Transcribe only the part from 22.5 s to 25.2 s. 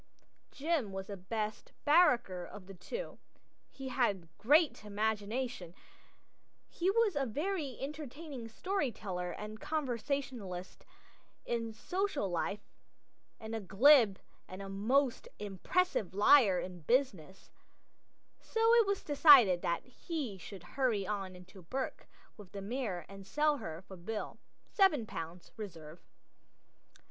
the mare and sell her for Bill. Seven